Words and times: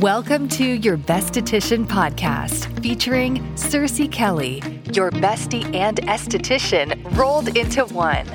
Welcome 0.00 0.48
to 0.50 0.64
your 0.64 0.98
Besthetician 0.98 1.86
podcast 1.86 2.66
featuring 2.82 3.38
Searcy 3.54 4.10
Kelly, 4.10 4.56
your 4.92 5.10
bestie 5.10 5.74
and 5.74 5.98
esthetician 6.02 7.16
rolled 7.16 7.56
into 7.56 7.84
one. 7.86 8.26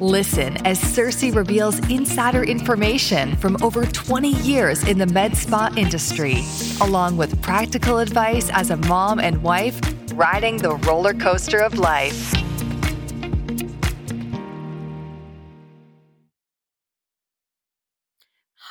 Listen 0.00 0.56
as 0.66 0.78
Searcy 0.80 1.34
reveals 1.34 1.78
insider 1.88 2.42
information 2.42 3.36
from 3.36 3.56
over 3.62 3.86
20 3.86 4.32
years 4.42 4.82
in 4.88 4.98
the 4.98 5.06
med 5.06 5.36
spa 5.36 5.72
industry, 5.76 6.42
along 6.80 7.16
with 7.16 7.40
practical 7.40 7.98
advice 7.98 8.50
as 8.50 8.70
a 8.70 8.76
mom 8.76 9.20
and 9.20 9.42
wife 9.42 9.80
riding 10.14 10.58
the 10.58 10.74
roller 10.78 11.14
coaster 11.14 11.58
of 11.58 11.78
life. 11.78 12.43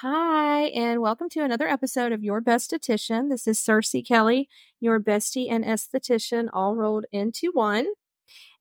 Hi, 0.06 0.64
and 0.76 1.00
welcome 1.00 1.30
to 1.30 1.46
another 1.46 1.66
episode 1.66 2.12
of 2.12 2.26
Your 2.26 2.42
Besthetician. 2.42 3.30
This 3.30 3.48
is 3.48 3.58
Searcy 3.58 4.06
Kelly, 4.06 4.50
your 4.82 5.00
bestie 5.00 5.50
and 5.50 5.64
esthetician, 5.64 6.50
all 6.52 6.76
rolled 6.76 7.06
into 7.14 7.52
one. 7.54 7.88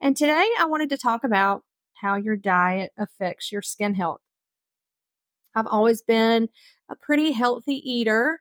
And 0.01 0.17
today 0.17 0.49
I 0.57 0.67
wanted 0.67 0.89
to 0.91 0.97
talk 0.97 1.25
about 1.25 1.65
how 1.95 2.15
your 2.15 2.37
diet 2.37 2.93
affects 2.97 3.51
your 3.51 3.61
skin 3.61 3.97
health. 3.97 4.21
I've 5.53 5.67
always 5.67 6.01
been 6.01 6.49
a 6.89 6.95
pretty 6.95 7.33
healthy 7.33 7.75
eater 7.75 8.39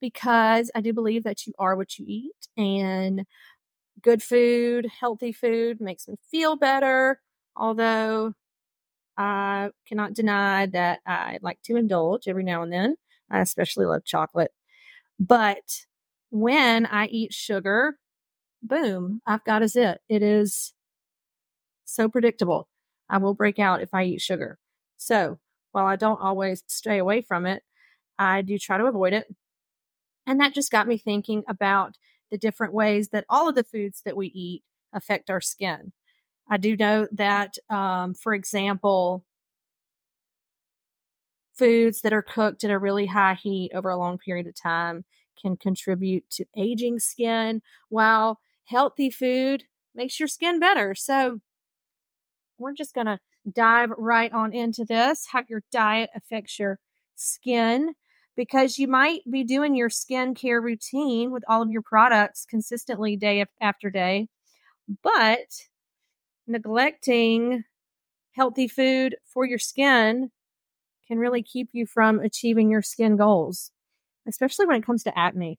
because 0.00 0.72
I 0.74 0.80
do 0.80 0.92
believe 0.92 1.22
that 1.22 1.46
you 1.46 1.52
are 1.56 1.76
what 1.76 2.00
you 2.00 2.04
eat, 2.08 2.48
and 2.56 3.26
good 4.02 4.24
food, 4.24 4.88
healthy 4.98 5.30
food 5.30 5.80
makes 5.80 6.08
me 6.08 6.16
feel 6.32 6.56
better. 6.56 7.20
Although 7.54 8.34
I 9.16 9.70
cannot 9.86 10.14
deny 10.14 10.66
that 10.66 11.00
I 11.06 11.38
like 11.42 11.60
to 11.64 11.76
indulge 11.76 12.28
every 12.28 12.44
now 12.44 12.62
and 12.62 12.72
then. 12.72 12.96
I 13.30 13.40
especially 13.40 13.86
love 13.86 14.04
chocolate. 14.04 14.52
But 15.18 15.84
when 16.30 16.86
I 16.86 17.06
eat 17.06 17.32
sugar, 17.32 17.98
boom, 18.62 19.20
I've 19.26 19.44
got 19.44 19.62
a 19.62 19.68
zit. 19.68 20.00
It 20.08 20.22
is 20.22 20.72
so 21.84 22.08
predictable. 22.08 22.68
I 23.08 23.18
will 23.18 23.34
break 23.34 23.58
out 23.58 23.82
if 23.82 23.92
I 23.92 24.04
eat 24.04 24.20
sugar. 24.20 24.58
So 24.96 25.38
while 25.72 25.86
I 25.86 25.96
don't 25.96 26.20
always 26.20 26.62
stay 26.66 26.98
away 26.98 27.20
from 27.20 27.46
it, 27.46 27.62
I 28.18 28.42
do 28.42 28.58
try 28.58 28.78
to 28.78 28.86
avoid 28.86 29.12
it. 29.12 29.26
And 30.26 30.40
that 30.40 30.54
just 30.54 30.70
got 30.70 30.86
me 30.86 30.98
thinking 30.98 31.42
about 31.48 31.96
the 32.30 32.38
different 32.38 32.72
ways 32.72 33.08
that 33.08 33.24
all 33.28 33.48
of 33.48 33.54
the 33.54 33.64
foods 33.64 34.02
that 34.04 34.16
we 34.16 34.28
eat 34.28 34.62
affect 34.92 35.30
our 35.30 35.40
skin. 35.40 35.92
I 36.48 36.56
do 36.56 36.76
know 36.76 37.08
that, 37.12 37.56
um, 37.70 38.14
for 38.14 38.34
example, 38.34 39.24
foods 41.54 42.00
that 42.00 42.12
are 42.12 42.22
cooked 42.22 42.64
at 42.64 42.70
a 42.70 42.78
really 42.78 43.06
high 43.06 43.34
heat 43.34 43.70
over 43.74 43.90
a 43.90 43.96
long 43.96 44.18
period 44.18 44.46
of 44.46 44.54
time 44.54 45.04
can 45.40 45.56
contribute 45.56 46.28
to 46.30 46.44
aging 46.56 46.98
skin, 46.98 47.60
while 47.88 48.40
healthy 48.64 49.10
food 49.10 49.64
makes 49.94 50.18
your 50.18 50.28
skin 50.28 50.58
better. 50.58 50.94
So, 50.94 51.40
we're 52.58 52.72
just 52.74 52.94
going 52.94 53.06
to 53.06 53.18
dive 53.52 53.90
right 53.98 54.32
on 54.32 54.52
into 54.52 54.84
this 54.84 55.26
how 55.30 55.42
your 55.48 55.62
diet 55.72 56.10
affects 56.14 56.58
your 56.58 56.78
skin 57.16 57.94
because 58.36 58.78
you 58.78 58.88
might 58.88 59.20
be 59.30 59.44
doing 59.44 59.74
your 59.74 59.88
skincare 59.88 60.62
routine 60.62 61.30
with 61.30 61.42
all 61.48 61.62
of 61.62 61.70
your 61.70 61.82
products 61.82 62.46
consistently 62.48 63.16
day 63.16 63.44
after 63.60 63.90
day, 63.90 64.28
but 65.02 65.40
neglecting 66.46 67.64
healthy 68.32 68.68
food 68.68 69.16
for 69.24 69.46
your 69.46 69.58
skin 69.58 70.30
can 71.06 71.18
really 71.18 71.42
keep 71.42 71.70
you 71.72 71.86
from 71.86 72.20
achieving 72.20 72.70
your 72.70 72.82
skin 72.82 73.16
goals, 73.16 73.70
especially 74.26 74.66
when 74.66 74.76
it 74.76 74.86
comes 74.86 75.02
to 75.04 75.18
acne. 75.18 75.58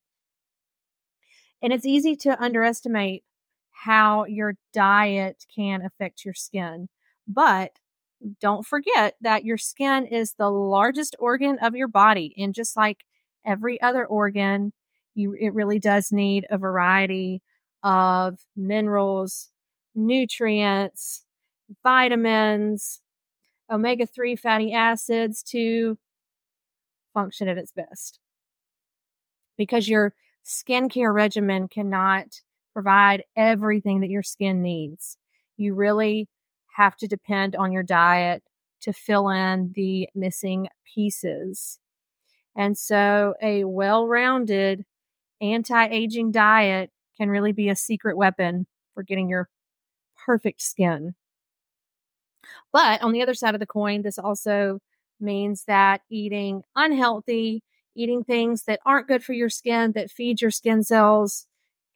And 1.62 1.72
it's 1.72 1.86
easy 1.86 2.16
to 2.18 2.42
underestimate 2.42 3.24
how 3.72 4.26
your 4.26 4.56
diet 4.74 5.46
can 5.54 5.82
affect 5.84 6.26
your 6.26 6.34
skin. 6.34 6.90
But 7.28 7.72
don't 8.40 8.66
forget 8.66 9.16
that 9.22 9.46
your 9.46 9.58
skin 9.58 10.06
is 10.06 10.34
the 10.34 10.50
largest 10.50 11.16
organ 11.20 11.58
of 11.62 11.76
your 11.76 11.88
body. 11.88 12.34
And 12.38 12.54
just 12.54 12.76
like 12.76 13.06
every 13.46 13.82
other 13.82 14.06
organ, 14.06 14.74
you, 15.16 15.36
it 15.40 15.54
really 15.54 15.80
does 15.80 16.12
need 16.12 16.46
a 16.50 16.58
variety 16.58 17.42
of 17.84 18.40
minerals, 18.56 19.50
nutrients, 19.96 21.26
vitamins, 21.84 23.02
omega 23.72 24.06
3 24.06 24.36
fatty 24.36 24.74
acids 24.74 25.44
to 25.44 25.98
function 27.14 27.48
at 27.48 27.58
its 27.58 27.72
best. 27.72 28.20
Because 29.58 29.88
your 29.88 30.14
skincare 30.46 31.14
regimen 31.14 31.68
cannot 31.68 32.42
provide 32.74 33.24
everything 33.36 34.02
that 34.02 34.10
your 34.10 34.24
skin 34.24 34.62
needs. 34.62 35.18
You 35.58 35.76
really 35.76 36.28
have 36.76 36.96
to 36.98 37.08
depend 37.08 37.56
on 37.56 37.72
your 37.72 37.84
diet 37.84 38.44
to 38.82 38.92
fill 38.94 39.30
in 39.30 39.72
the 39.76 40.10
missing 40.16 40.68
pieces. 40.94 41.80
And 42.56 42.78
so, 42.78 43.36
a 43.42 43.64
well 43.64 44.08
rounded 44.08 44.86
anti 45.42 45.88
aging 45.88 46.32
diet 46.32 46.92
can 47.18 47.30
really 47.30 47.52
be 47.52 47.70
a 47.70 47.76
secret 47.76 48.18
weapon 48.18 48.66
for 48.94 49.04
getting 49.04 49.30
your 49.30 49.50
perfect 50.26 50.62
skin. 50.62 51.16
But 52.72 53.02
on 53.02 53.12
the 53.12 53.22
other 53.22 53.34
side 53.34 53.54
of 53.54 53.60
the 53.60 53.66
coin, 53.66 54.02
this 54.02 54.20
also 54.20 54.80
means 55.20 55.66
that 55.66 56.02
eating 56.10 56.64
unhealthy, 56.76 57.64
eating 57.96 58.24
things 58.24 58.64
that 58.64 58.80
aren't 58.86 59.08
good 59.08 59.24
for 59.24 59.34
your 59.34 59.50
skin, 59.50 59.94
that 59.94 60.12
feed 60.12 60.42
your 60.42 60.52
skin 60.52 60.84
cells, 60.84 61.48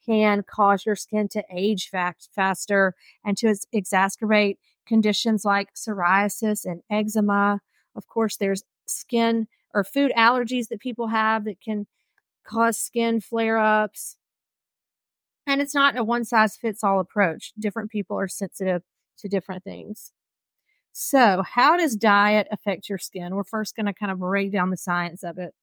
can 0.05 0.41
cause 0.43 0.85
your 0.85 0.95
skin 0.95 1.27
to 1.27 1.43
age 1.51 1.89
fast, 1.89 2.29
faster 2.33 2.95
and 3.25 3.37
to 3.37 3.53
exacerbate 3.73 4.57
conditions 4.85 5.43
like 5.43 5.73
psoriasis 5.73 6.65
and 6.65 6.81
eczema. 6.89 7.59
Of 7.95 8.07
course, 8.07 8.37
there's 8.37 8.63
skin 8.85 9.47
or 9.73 9.83
food 9.83 10.13
allergies 10.15 10.69
that 10.69 10.79
people 10.79 11.07
have 11.07 11.43
that 11.43 11.59
can 11.59 11.87
cause 12.45 12.77
skin 12.77 13.19
flare 13.19 13.57
ups. 13.57 14.15
And 15.47 15.61
it's 15.61 15.73
not 15.73 15.97
a 15.97 16.03
one 16.03 16.25
size 16.25 16.57
fits 16.57 16.83
all 16.83 16.99
approach. 16.99 17.53
Different 17.57 17.89
people 17.89 18.19
are 18.19 18.27
sensitive 18.27 18.83
to 19.19 19.29
different 19.29 19.63
things. 19.63 20.11
So, 20.93 21.43
how 21.43 21.77
does 21.77 21.95
diet 21.95 22.47
affect 22.51 22.89
your 22.89 22.97
skin? 22.99 23.35
We're 23.35 23.43
first 23.43 23.75
going 23.75 23.85
to 23.87 23.93
kind 23.93 24.11
of 24.11 24.19
break 24.19 24.51
down 24.51 24.71
the 24.71 24.77
science 24.77 25.23
of 25.23 25.37
it. 25.37 25.53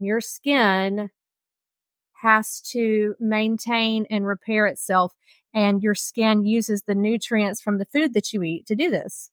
Your 0.00 0.20
skin 0.20 1.10
has 2.22 2.60
to 2.60 3.14
maintain 3.18 4.06
and 4.10 4.26
repair 4.26 4.66
itself, 4.66 5.14
and 5.54 5.82
your 5.82 5.94
skin 5.94 6.44
uses 6.44 6.82
the 6.82 6.94
nutrients 6.94 7.60
from 7.60 7.78
the 7.78 7.86
food 7.86 8.14
that 8.14 8.32
you 8.32 8.42
eat 8.42 8.66
to 8.66 8.76
do 8.76 8.90
this. 8.90 9.30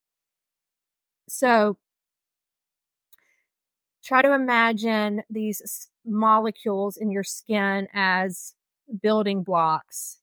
So, 1.29 1.77
try 4.03 4.21
to 4.21 4.33
imagine 4.33 5.23
these 5.29 5.89
molecules 6.05 6.97
in 6.97 7.11
your 7.11 7.23
skin 7.23 7.87
as 7.93 8.53
building 9.01 9.43
blocks 9.43 10.19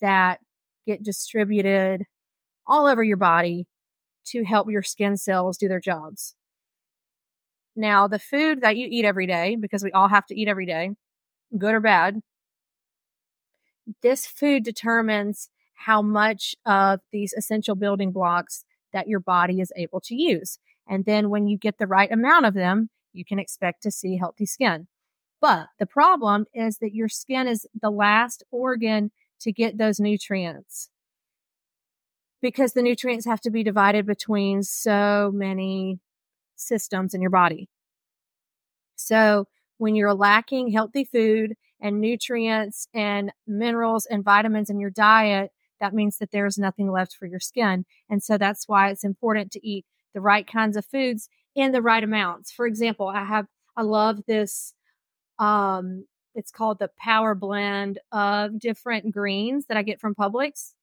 that 0.00 0.40
get 0.86 1.02
distributed 1.02 2.04
all 2.66 2.86
over 2.86 3.02
your 3.02 3.16
body 3.16 3.66
to 4.26 4.44
help 4.44 4.70
your 4.70 4.82
skin 4.82 5.16
cells 5.16 5.56
do 5.56 5.68
their 5.68 5.80
jobs. 5.80 6.34
Now, 7.76 8.08
the 8.08 8.18
food 8.18 8.60
that 8.62 8.76
you 8.76 8.86
eat 8.90 9.04
every 9.04 9.26
day, 9.26 9.56
because 9.56 9.82
we 9.82 9.92
all 9.92 10.08
have 10.08 10.26
to 10.26 10.38
eat 10.38 10.48
every 10.48 10.66
day, 10.66 10.90
good 11.56 11.74
or 11.74 11.80
bad, 11.80 12.20
this 14.02 14.26
food 14.26 14.64
determines 14.64 15.50
how 15.74 16.02
much 16.02 16.54
of 16.66 17.00
these 17.10 17.32
essential 17.32 17.74
building 17.74 18.12
blocks 18.12 18.64
that 18.92 19.08
your 19.08 19.20
body 19.20 19.60
is 19.60 19.72
able 19.76 20.00
to 20.00 20.14
use. 20.14 20.58
And 20.86 21.04
then 21.04 21.30
when 21.30 21.46
you 21.46 21.56
get 21.56 21.78
the 21.78 21.86
right 21.86 22.10
amount 22.10 22.46
of 22.46 22.54
them, 22.54 22.90
you 23.12 23.24
can 23.24 23.38
expect 23.38 23.82
to 23.84 23.90
see 23.90 24.16
healthy 24.16 24.46
skin. 24.46 24.88
But 25.40 25.68
the 25.78 25.86
problem 25.86 26.46
is 26.52 26.78
that 26.78 26.94
your 26.94 27.08
skin 27.08 27.48
is 27.48 27.66
the 27.80 27.90
last 27.90 28.42
organ 28.50 29.10
to 29.40 29.52
get 29.52 29.78
those 29.78 29.98
nutrients 29.98 30.90
because 32.42 32.72
the 32.72 32.82
nutrients 32.82 33.26
have 33.26 33.40
to 33.42 33.50
be 33.50 33.62
divided 33.62 34.06
between 34.06 34.62
so 34.62 35.30
many 35.32 35.98
systems 36.56 37.14
in 37.14 37.20
your 37.20 37.30
body. 37.30 37.68
So 38.96 39.46
when 39.78 39.94
you're 39.94 40.14
lacking 40.14 40.72
healthy 40.72 41.04
food 41.04 41.54
and 41.80 42.00
nutrients 42.00 42.86
and 42.92 43.32
minerals 43.46 44.06
and 44.06 44.24
vitamins 44.24 44.68
in 44.68 44.78
your 44.78 44.90
diet, 44.90 45.50
that 45.80 45.94
means 45.94 46.18
that 46.18 46.30
there's 46.30 46.58
nothing 46.58 46.90
left 46.90 47.16
for 47.16 47.26
your 47.26 47.40
skin. 47.40 47.86
And 48.10 48.22
so 48.22 48.36
that's 48.36 48.68
why 48.68 48.90
it's 48.90 49.04
important 49.04 49.52
to 49.52 49.66
eat 49.66 49.86
the 50.12 50.20
right 50.20 50.46
kinds 50.46 50.76
of 50.76 50.84
foods 50.84 51.28
in 51.54 51.72
the 51.72 51.82
right 51.82 52.04
amounts. 52.04 52.52
For 52.52 52.66
example, 52.66 53.08
I 53.08 53.24
have, 53.24 53.46
I 53.76 53.82
love 53.82 54.20
this 54.26 54.74
um, 55.40 56.04
it's 56.34 56.52
called 56.52 56.78
the 56.78 56.90
power 56.98 57.34
blend 57.34 57.98
of 58.12 58.60
different 58.60 59.10
greens 59.10 59.66
that 59.66 59.76
I 59.76 59.82
get 59.82 60.00
from 60.00 60.14
Publix. 60.14 60.74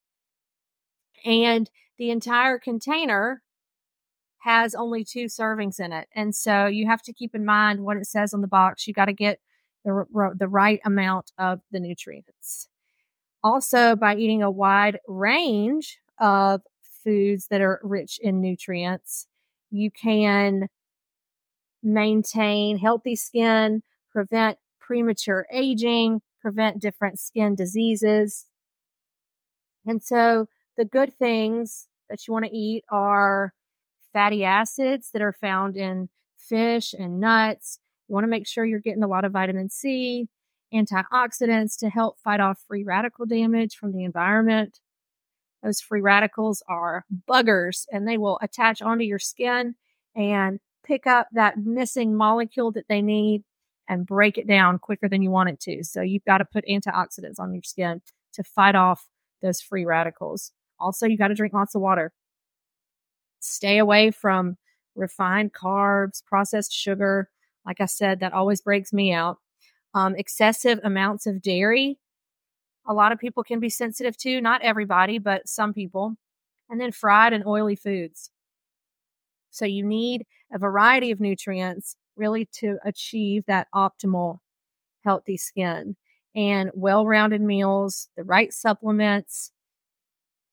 And 1.24 1.70
the 1.98 2.10
entire 2.10 2.60
container 2.60 3.42
has 4.40 4.76
only 4.76 5.04
two 5.04 5.26
servings 5.26 5.80
in 5.80 5.94
it. 5.94 6.08
And 6.14 6.36
so 6.36 6.66
you 6.66 6.88
have 6.88 7.02
to 7.04 7.14
keep 7.14 7.34
in 7.34 7.46
mind 7.46 7.82
what 7.82 7.98
it 7.98 8.08
says 8.08 8.34
on 8.34 8.42
the 8.42 8.48
box. 8.48 8.88
You 8.88 8.94
got 8.94 9.06
to 9.06 9.14
get 9.14 9.40
the, 9.86 10.06
the 10.38 10.48
right 10.48 10.80
amount 10.86 11.32
of 11.38 11.62
the 11.72 11.80
nutrients. 11.80 12.68
Also, 13.44 13.96
by 13.96 14.16
eating 14.16 14.44
a 14.44 14.52
wide 14.52 15.00
range 15.08 16.00
of 16.20 16.62
foods 17.04 17.48
that 17.48 17.62
are 17.62 17.80
rich 17.84 18.20
in 18.22 18.42
nutrients, 18.42 19.28
you 19.72 19.92
can 19.92 20.68
maintain 21.84 22.78
healthy 22.78 23.16
skin, 23.16 23.82
prevent 24.18 24.58
premature 24.80 25.46
aging, 25.54 26.22
prevent 26.42 26.82
different 26.82 27.20
skin 27.20 27.54
diseases. 27.54 28.48
And 29.86 30.02
so 30.02 30.48
the 30.76 30.86
good 30.86 31.14
things 31.20 31.88
that 32.10 32.26
you 32.26 32.34
want 32.34 32.46
to 32.46 32.52
eat 32.52 32.84
are 32.90 33.54
fatty 34.14 34.44
acids 34.44 35.12
that 35.14 35.22
are 35.22 35.36
found 35.40 35.78
in 35.78 36.10
fish 36.36 36.96
and 36.98 37.20
nuts. 37.20 37.78
You 38.08 38.14
want 38.14 38.24
to 38.24 38.28
make 38.28 38.48
sure 38.48 38.66
you're 38.66 38.80
getting 38.80 39.04
a 39.04 39.08
lot 39.08 39.24
of 39.24 39.34
vitamin 39.34 39.70
C, 39.70 40.28
antioxidants 40.74 41.78
to 41.78 41.90
help 41.90 42.18
fight 42.20 42.40
off 42.40 42.58
free 42.68 42.84
radical 42.84 43.28
damage 43.28 43.76
from 43.76 43.92
the 43.92 44.04
environment. 44.04 44.80
Those 45.62 45.80
free 45.80 46.02
radicals 46.02 46.64
are 46.68 47.06
buggers 47.30 47.86
and 47.92 48.08
they 48.08 48.18
will 48.18 48.40
attach 48.42 48.82
onto 48.82 49.04
your 49.04 49.20
skin 49.20 49.76
and 50.16 50.60
pick 50.84 51.06
up 51.06 51.28
that 51.34 51.60
missing 51.60 52.16
molecule 52.16 52.72
that 52.72 52.88
they 52.90 53.04
need 53.04 53.44
and 53.88 54.06
break 54.06 54.38
it 54.38 54.48
down 54.48 54.80
quicker 54.80 55.08
than 55.08 55.22
you 55.22 55.32
want 55.32 55.50
it 55.50 55.60
to. 55.62 55.84
So 55.84 56.02
you've 56.02 56.26
got 56.26 56.40
to 56.40 56.46
put 56.46 56.66
antioxidants 56.66 57.40
on 57.40 57.54
your 57.54 57.64
skin 57.64 58.02
to 58.34 58.44
fight 58.44 58.76
off 58.76 59.08
those 59.42 59.62
free 59.62 59.86
radicals. 59.86 60.52
Also, 60.80 61.06
you've 61.06 61.20
got 61.20 61.30
to 61.30 61.36
drink 61.36 61.54
lots 61.54 61.76
of 61.76 61.82
water. 61.82 62.12
Stay 63.40 63.78
away 63.78 64.12
from 64.12 64.58
refined 64.96 65.54
carbs, 65.54 66.24
processed 66.26 66.74
sugar. 66.74 67.30
Like 67.66 67.82
I 67.82 67.86
said, 67.86 68.20
that 68.20 68.34
always 68.34 68.62
breaks 68.62 68.92
me 68.92 69.14
out. 69.14 69.38
Um, 69.94 70.16
excessive 70.16 70.80
amounts 70.84 71.26
of 71.26 71.42
dairy. 71.42 71.98
A 72.88 72.94
lot 72.94 73.12
of 73.12 73.20
people 73.20 73.44
can 73.44 73.60
be 73.60 73.70
sensitive 73.70 74.18
to, 74.18 74.42
not 74.42 74.62
everybody, 74.62 75.18
but 75.18 75.48
some 75.48 75.74
people. 75.74 76.16
And 76.70 76.80
then 76.80 76.92
fried 76.92 77.34
and 77.34 77.46
oily 77.46 77.76
foods. 77.76 78.32
So 79.50 79.66
you 79.66 79.86
need 79.86 80.26
a 80.54 80.60
variety 80.60 81.12
of 81.12 81.20
nutrients 81.20 81.96
really 82.18 82.48
to 82.60 82.78
achieve 82.84 83.44
that 83.48 83.68
optimal 83.74 84.40
healthy 85.04 85.38
skin. 85.38 85.96
And 86.36 86.70
well 86.74 87.06
rounded 87.06 87.42
meals, 87.42 88.10
the 88.16 88.24
right 88.24 88.54
supplements, 88.54 89.52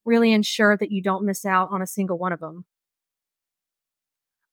really 0.05 0.33
ensure 0.33 0.77
that 0.77 0.93
you 0.93 1.03
don't 1.03 1.25
miss 1.25 1.45
out 1.45 1.71
on 1.71 1.83
a 1.83 1.87
single 1.87 2.19
one 2.19 2.33
of 2.33 2.41
them. 2.41 2.65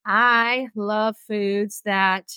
I 0.06 0.68
love 0.76 1.16
foods 1.18 1.82
that 1.86 2.32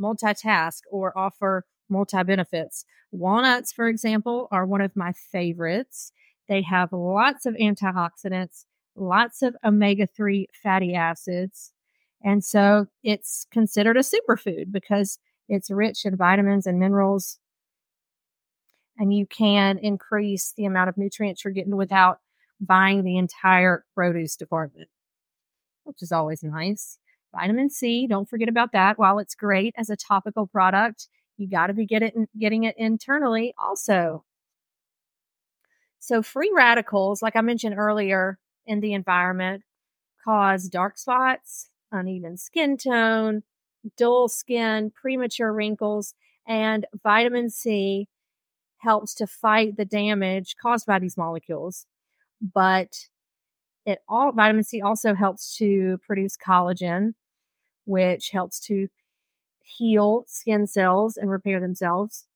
multitask 0.00 0.80
or 0.90 1.16
offer 1.16 1.64
multi 1.88 2.22
benefits. 2.24 2.84
Walnuts, 3.12 3.72
for 3.72 3.88
example, 3.88 4.48
are 4.50 4.66
one 4.66 4.80
of 4.80 4.96
my 4.96 5.12
favorites. 5.12 6.12
They 6.48 6.62
have 6.62 6.92
lots 6.92 7.46
of 7.46 7.54
antioxidants, 7.54 8.64
lots 8.96 9.42
of 9.42 9.56
omega 9.64 10.06
3 10.06 10.48
fatty 10.62 10.94
acids. 10.94 11.73
And 12.24 12.42
so 12.42 12.86
it's 13.02 13.46
considered 13.52 13.98
a 13.98 14.00
superfood 14.00 14.72
because 14.72 15.18
it's 15.48 15.70
rich 15.70 16.06
in 16.06 16.16
vitamins 16.16 16.66
and 16.66 16.78
minerals. 16.78 17.38
And 18.96 19.12
you 19.12 19.26
can 19.26 19.78
increase 19.78 20.54
the 20.56 20.64
amount 20.64 20.88
of 20.88 20.96
nutrients 20.96 21.44
you're 21.44 21.52
getting 21.52 21.76
without 21.76 22.18
buying 22.60 23.04
the 23.04 23.18
entire 23.18 23.84
produce 23.94 24.36
department, 24.36 24.88
which 25.84 26.00
is 26.00 26.12
always 26.12 26.42
nice. 26.42 26.98
Vitamin 27.34 27.68
C, 27.68 28.06
don't 28.06 28.28
forget 28.28 28.48
about 28.48 28.72
that. 28.72 28.98
While 28.98 29.18
it's 29.18 29.34
great 29.34 29.74
as 29.76 29.90
a 29.90 29.96
topical 29.96 30.46
product, 30.46 31.08
you 31.36 31.48
got 31.48 31.66
to 31.66 31.74
be 31.74 31.84
get 31.84 32.02
it, 32.02 32.14
getting 32.38 32.64
it 32.64 32.76
internally 32.78 33.52
also. 33.58 34.24
So, 35.98 36.22
free 36.22 36.52
radicals, 36.54 37.22
like 37.22 37.34
I 37.34 37.40
mentioned 37.40 37.76
earlier 37.76 38.38
in 38.66 38.80
the 38.80 38.92
environment, 38.92 39.62
cause 40.24 40.68
dark 40.68 40.96
spots, 40.96 41.70
uneven 41.94 42.36
skin 42.36 42.76
tone, 42.76 43.42
dull 43.96 44.28
skin, 44.28 44.90
premature 44.90 45.52
wrinkles, 45.52 46.14
and 46.46 46.86
vitamin 47.02 47.50
C 47.50 48.08
helps 48.78 49.14
to 49.14 49.26
fight 49.26 49.76
the 49.76 49.84
damage 49.84 50.56
caused 50.60 50.86
by 50.86 50.98
these 50.98 51.16
molecules. 51.16 51.86
But 52.40 53.08
it 53.86 54.00
all 54.08 54.32
vitamin 54.32 54.64
C 54.64 54.80
also 54.80 55.14
helps 55.14 55.56
to 55.56 55.98
produce 56.06 56.36
collagen, 56.36 57.14
which 57.86 58.30
helps 58.30 58.60
to 58.66 58.88
heal 59.62 60.24
skin 60.26 60.66
cells 60.66 61.16
and 61.16 61.30
repair 61.30 61.60
themselves. 61.60 62.26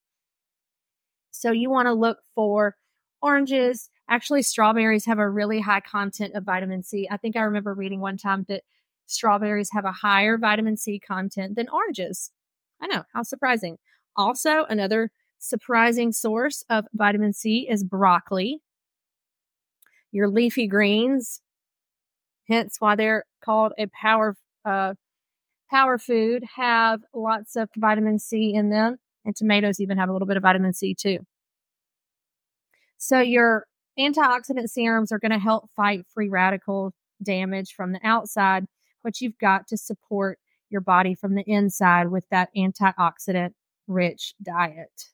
So 1.31 1.53
you 1.53 1.71
want 1.71 1.87
to 1.87 1.93
look 1.93 2.19
for 2.35 2.77
oranges. 3.23 3.91
Actually, 4.09 4.43
strawberries 4.43 5.05
have 5.05 5.19
a 5.19 5.29
really 5.29 5.61
high 5.61 5.81
content 5.81 6.35
of 6.35 6.45
vitamin 6.45 6.83
C. 6.83 7.07
I 7.11 7.17
think 7.17 7.37
I 7.37 7.43
remember 7.43 7.75
reading 7.75 8.01
one 8.01 8.17
time 8.17 8.47
that 8.49 8.63
strawberries 9.09 9.71
have 9.73 9.85
a 9.85 9.93
higher 9.93 10.39
vitamin 10.39 10.77
C 10.77 11.01
content 11.01 11.57
than 11.57 11.69
oranges. 11.69 12.31
I 12.81 12.87
know, 12.87 13.05
how 13.13 13.23
surprising. 13.23 13.79
Also, 14.17 14.65
another 14.69 15.11
surprising 15.39 16.13
source 16.13 16.65
of 16.69 16.87
vitamin 16.93 17.33
C 17.33 17.67
is 17.69 17.85
broccoli. 17.85 18.61
Your 20.13 20.29
leafy 20.29 20.67
greens, 20.67 21.41
hence 22.49 22.77
why 22.79 22.97
they're 22.97 23.25
called 23.45 23.73
a 23.79 23.87
power 23.87 24.37
uh, 24.65 24.95
power 25.71 25.99
food, 25.99 26.45
have 26.57 27.01
lots 27.15 27.57
of 27.57 27.69
vitamin 27.77 28.19
C 28.19 28.55
in 28.55 28.71
them, 28.71 28.97
and 29.25 29.35
tomatoes 29.35 29.81
even 29.81 29.99
have 29.99 30.09
a 30.09 30.13
little 30.13 30.29
bit 30.29 30.37
of 30.37 30.43
vitamin 30.43 30.73
C 30.73 30.95
too. 30.95 31.19
So 32.97 33.21
your 33.21 33.67
antioxidant 33.99 34.69
serums 34.69 35.13
are 35.13 35.19
going 35.19 35.33
to 35.33 35.39
help 35.39 35.71
fight 35.77 36.07
free 36.13 36.29
radical 36.29 36.93
damage 37.23 37.73
from 37.75 37.93
the 37.93 38.01
outside 38.03 38.67
but 39.09 39.23
you've 39.23 39.39
got 39.39 39.67
to 39.67 39.79
support 39.79 40.39
your 40.69 40.83
body 40.83 41.15
from 41.15 41.35
the 41.35 41.45
inside 41.47 42.11
with 42.11 42.29
that 42.31 42.51
antioxidant 42.55 43.55
rich 43.87 44.35
diet. 44.43 45.07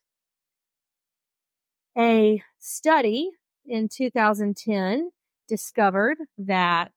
A 1.97 2.43
study 2.59 3.29
in 3.65 3.87
2010 3.87 5.11
discovered 5.47 6.17
that 6.37 6.91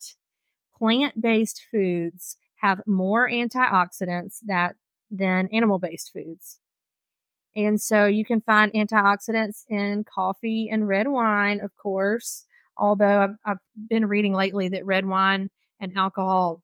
plant 0.77 1.23
based 1.23 1.65
foods 1.71 2.37
have 2.57 2.81
more 2.85 3.31
antioxidants 3.31 4.39
that, 4.47 4.75
than 5.09 5.49
animal 5.53 5.79
based 5.79 6.11
foods. 6.13 6.59
And 7.55 7.81
so 7.81 8.07
you 8.07 8.25
can 8.25 8.41
find 8.41 8.73
antioxidants 8.73 9.63
in 9.69 10.03
coffee 10.03 10.69
and 10.69 10.89
red 10.89 11.07
wine, 11.07 11.61
of 11.61 11.77
course. 11.77 12.45
Although 12.77 13.21
I've, 13.21 13.37
I've 13.45 13.59
been 13.89 14.07
reading 14.07 14.33
lately 14.33 14.69
that 14.71 14.85
red 14.85 15.07
wine 15.07 15.51
and 15.79 15.97
alcohol 15.97 16.61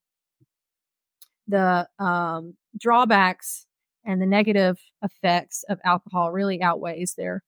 the 1.48 1.88
um, 1.98 2.54
drawbacks 2.78 3.66
and 4.04 4.20
the 4.20 4.26
negative 4.26 4.78
effects 5.02 5.64
of 5.68 5.80
alcohol 5.84 6.30
really 6.30 6.62
outweighs 6.62 7.14
their 7.14 7.42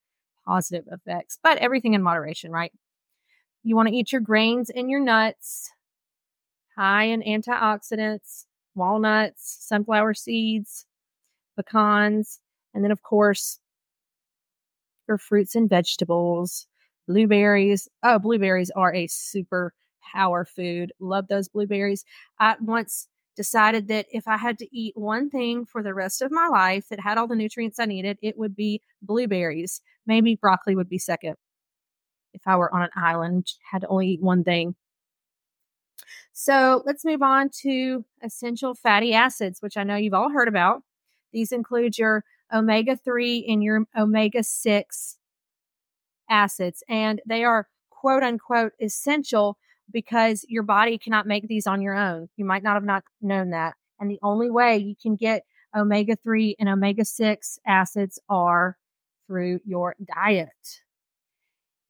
positive 0.46 0.84
effects. 0.90 1.38
But 1.42 1.58
everything 1.58 1.94
in 1.94 2.02
moderation, 2.02 2.50
right? 2.50 2.72
You 3.62 3.76
want 3.76 3.88
to 3.88 3.94
eat 3.94 4.12
your 4.12 4.20
grains 4.20 4.70
and 4.70 4.88
your 4.88 5.00
nuts, 5.00 5.70
high 6.76 7.04
in 7.04 7.22
antioxidants, 7.22 8.44
walnuts, 8.74 9.58
sunflower 9.60 10.14
seeds, 10.14 10.86
pecans, 11.56 12.40
and 12.74 12.84
then, 12.84 12.92
of 12.92 13.02
course, 13.02 13.58
your 15.08 15.18
fruits 15.18 15.54
and 15.54 15.68
vegetables, 15.68 16.66
blueberries. 17.08 17.88
Oh, 18.02 18.18
blueberries 18.18 18.70
are 18.70 18.94
a 18.94 19.06
super 19.06 19.72
power 20.14 20.44
food. 20.44 20.92
Love 21.00 21.28
those 21.28 21.48
blueberries. 21.48 22.04
I 22.38 22.56
once 22.60 23.08
decided 23.36 23.88
that 23.88 24.06
if 24.10 24.26
I 24.26 24.36
had 24.38 24.58
to 24.58 24.76
eat 24.76 24.96
one 24.96 25.30
thing 25.30 25.66
for 25.66 25.82
the 25.82 25.94
rest 25.94 26.22
of 26.22 26.32
my 26.32 26.48
life 26.48 26.88
that 26.88 27.00
had 27.00 27.18
all 27.18 27.26
the 27.26 27.36
nutrients 27.36 27.78
I 27.78 27.84
needed, 27.84 28.18
it 28.22 28.38
would 28.38 28.56
be 28.56 28.80
blueberries. 29.02 29.82
Maybe 30.06 30.34
broccoli 30.36 30.74
would 30.74 30.88
be 30.88 30.98
second. 30.98 31.36
If 32.32 32.42
I 32.46 32.56
were 32.56 32.74
on 32.74 32.82
an 32.82 32.90
island, 32.96 33.52
had 33.70 33.82
to 33.82 33.88
only 33.88 34.08
eat 34.08 34.22
one 34.22 34.44
thing. 34.44 34.74
So 36.32 36.82
let's 36.84 37.04
move 37.04 37.22
on 37.22 37.50
to 37.62 38.04
essential 38.22 38.74
fatty 38.74 39.14
acids, 39.14 39.62
which 39.62 39.76
I 39.76 39.84
know 39.84 39.96
you've 39.96 40.14
all 40.14 40.30
heard 40.30 40.48
about. 40.48 40.82
These 41.32 41.52
include 41.52 41.98
your 41.98 42.24
omega 42.52 42.96
3 42.96 43.46
and 43.48 43.62
your 43.62 43.86
omega 43.96 44.42
6 44.42 45.16
acids, 46.28 46.82
and 46.88 47.20
they 47.26 47.44
are 47.44 47.68
quote 47.90 48.22
unquote 48.22 48.72
essential 48.80 49.56
because 49.92 50.44
your 50.48 50.62
body 50.62 50.98
cannot 50.98 51.26
make 51.26 51.48
these 51.48 51.66
on 51.66 51.80
your 51.80 51.94
own. 51.94 52.28
You 52.36 52.44
might 52.44 52.62
not 52.62 52.74
have 52.74 52.84
not 52.84 53.04
known 53.20 53.50
that. 53.50 53.74
And 53.98 54.10
the 54.10 54.18
only 54.22 54.50
way 54.50 54.76
you 54.78 54.94
can 55.00 55.16
get 55.16 55.44
omega 55.76 56.16
3 56.16 56.56
and 56.58 56.68
omega 56.68 57.04
6 57.04 57.58
acids 57.66 58.18
are 58.28 58.76
through 59.26 59.60
your 59.64 59.96
diet. 60.14 60.82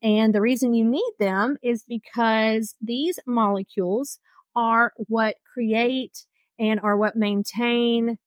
And 0.03 0.35
the 0.35 0.41
reason 0.41 0.75
you 0.75 0.85
need 0.85 1.13
them 1.19 1.57
is 1.63 1.85
because 1.87 2.75
these 2.81 3.19
molecules 3.27 4.19
are 4.55 4.93
what 4.97 5.37
create 5.53 6.27
and 6.59 6.81
are 6.81 6.97
what 6.97 7.17
maintain 7.17 8.19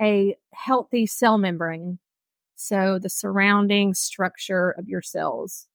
a 0.00 0.36
healthy 0.54 1.06
cell 1.06 1.38
membrane. 1.38 1.98
So 2.56 2.98
the 3.00 3.10
surrounding 3.10 3.94
structure 3.94 4.70
of 4.70 4.88
your 4.88 5.02
cells. 5.02 5.66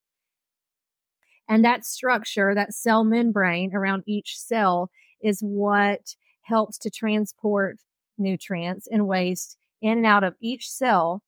And 1.47 1.63
that 1.63 1.85
structure, 1.85 2.55
that 2.55 2.73
cell 2.73 3.03
membrane 3.03 3.75
around 3.75 4.03
each 4.07 4.37
cell 4.37 4.89
is 5.21 5.39
what 5.41 6.15
helps 6.41 6.77
to 6.79 6.89
transport 6.89 7.77
nutrients 8.17 8.87
and 8.89 9.07
waste 9.07 9.57
in 9.81 9.97
and 9.97 10.05
out 10.05 10.23
of 10.23 10.35
each 10.39 10.69
cell, 10.69 11.21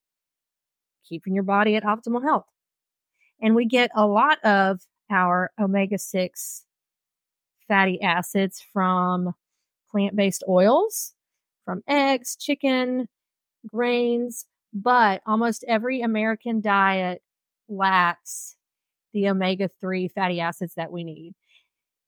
keeping 1.08 1.34
your 1.34 1.44
body 1.44 1.76
at 1.76 1.84
optimal 1.84 2.24
health. 2.24 2.46
And 3.42 3.56
we 3.56 3.66
get 3.66 3.92
a 3.96 4.08
lot 4.08 4.44
of 4.44 4.82
our 5.10 5.52
omega 5.60 5.98
6 5.98 6.64
fatty 7.68 8.02
acids 8.02 8.64
from 8.74 9.34
plant 9.92 10.16
based 10.16 10.44
oils, 10.48 11.14
from 11.66 11.84
eggs, 11.88 12.36
chicken, 12.36 13.08
grains, 13.68 14.46
but 14.74 15.22
almost 15.26 15.64
every 15.68 16.02
American 16.02 16.62
diet 16.62 17.22
lacks 17.70 18.57
the 19.18 19.30
omega 19.30 19.70
3 19.82 20.08
fatty 20.10 20.40
acids 20.40 20.76
that 20.76 20.92
we 20.92 21.04
need. 21.04 21.34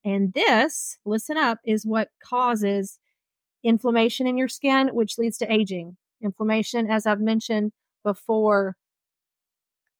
And 0.06 0.32
this, 0.34 0.98
listen 1.06 1.38
up, 1.38 1.58
is 1.66 1.86
what 1.86 2.10
causes 2.24 3.00
inflammation 3.63 4.28
in 4.28 4.38
your 4.38 4.48
skin, 4.48 4.89
which 4.94 5.18
leads 5.18 5.38
to 5.39 5.51
aging. 5.51 5.98
Inflammation, 6.22 6.89
as 6.89 7.08
I've 7.08 7.20
mentioned 7.20 7.72
before, 8.04 8.75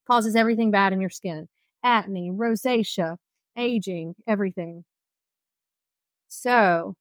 causes 0.08 0.36
everything 0.36 0.72
bad 0.72 0.94
in 0.94 1.01
your 1.01 1.10
skin 1.10 1.48
acne, 1.84 2.30
rosacea, 2.30 3.16
aging, 3.58 4.13
everything. 4.28 4.84
So, 6.28 6.96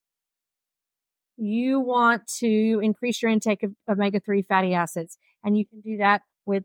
you 1.37 1.79
want 1.79 2.25
to 2.39 2.79
increase 2.81 3.21
your 3.21 3.29
intake 3.29 3.61
of 3.61 3.73
omega 3.89 4.19
3 4.19 4.41
fatty 4.41 4.73
acids, 4.73 5.17
and 5.43 5.57
you 5.57 5.65
can 5.65 5.81
do 5.81 5.97
that 5.97 6.21
with 6.45 6.63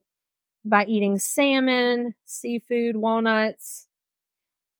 by 0.64 0.84
eating 0.86 1.18
salmon, 1.18 2.14
seafood, 2.24 2.96
walnuts, 2.96 3.86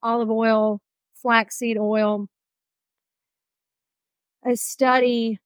olive 0.02 0.30
oil, 0.30 0.80
flaxseed 1.14 1.78
oil. 1.78 2.28
A 4.46 4.56
study 4.56 5.40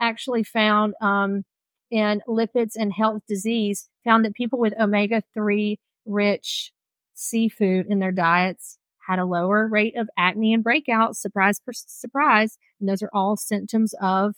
actually 0.00 0.42
found 0.42 0.94
um, 1.00 1.44
in 1.90 2.22
lipids 2.28 2.72
and 2.76 2.92
health 2.92 3.22
disease 3.28 3.88
found 4.04 4.24
that 4.24 4.34
people 4.34 4.58
with 4.58 4.74
omega 4.80 5.22
3 5.34 5.78
rich 6.06 6.72
seafood 7.14 7.86
in 7.88 7.98
their 7.98 8.12
diets 8.12 8.78
had 9.06 9.18
a 9.18 9.24
lower 9.24 9.66
rate 9.66 9.96
of 9.96 10.08
acne 10.16 10.54
and 10.54 10.64
breakouts. 10.64 11.16
Surprise, 11.16 11.60
surprise. 11.72 12.58
And 12.78 12.88
those 12.88 13.02
are 13.02 13.10
all 13.12 13.36
symptoms 13.36 13.94
of 14.00 14.36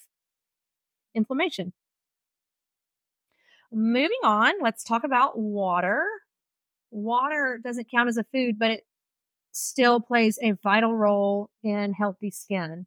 inflammation. 1.15 1.73
Moving 3.73 4.19
on, 4.23 4.53
let's 4.63 4.85
talk 4.85 5.03
about 5.03 5.39
water. 5.39 6.05
Water 6.91 7.59
doesn't 7.63 7.91
count 7.91 8.09
as 8.09 8.19
a 8.19 8.25
food, 8.25 8.59
but 8.59 8.71
it 8.71 8.83
still 9.53 10.01
plays 10.01 10.39
a 10.43 10.53
vital 10.63 10.95
role 10.95 11.51
in 11.63 11.95
healthy 11.95 12.31
skin. 12.31 12.87